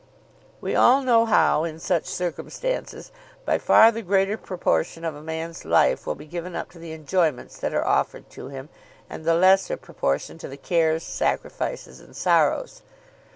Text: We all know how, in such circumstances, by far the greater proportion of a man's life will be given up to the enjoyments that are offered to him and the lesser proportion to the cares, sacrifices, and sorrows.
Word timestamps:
We 0.61 0.73
all 0.73 1.03
know 1.03 1.25
how, 1.27 1.63
in 1.63 1.77
such 1.77 2.05
circumstances, 2.05 3.11
by 3.45 3.59
far 3.59 3.91
the 3.91 4.01
greater 4.01 4.35
proportion 4.35 5.05
of 5.05 5.13
a 5.13 5.21
man's 5.21 5.63
life 5.63 6.07
will 6.07 6.15
be 6.15 6.25
given 6.25 6.55
up 6.55 6.71
to 6.71 6.79
the 6.79 6.91
enjoyments 6.91 7.59
that 7.59 7.75
are 7.75 7.85
offered 7.85 8.27
to 8.31 8.47
him 8.47 8.69
and 9.11 9.25
the 9.25 9.35
lesser 9.35 9.77
proportion 9.77 10.39
to 10.39 10.47
the 10.47 10.57
cares, 10.57 11.03
sacrifices, 11.03 11.99
and 11.99 12.15
sorrows. 12.15 12.81